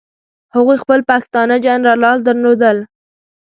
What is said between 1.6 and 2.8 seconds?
جنرالان درلودل.